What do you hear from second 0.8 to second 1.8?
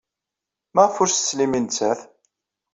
ur as-teslim i